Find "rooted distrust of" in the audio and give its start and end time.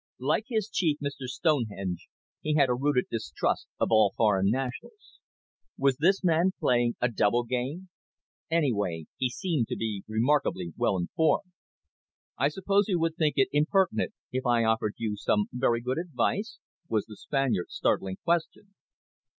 2.73-3.89